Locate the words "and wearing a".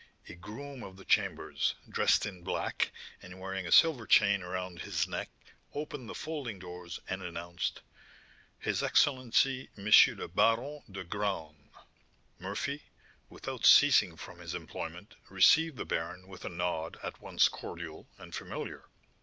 3.21-3.71